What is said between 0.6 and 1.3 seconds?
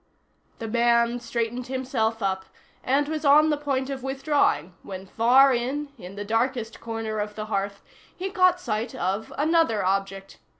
man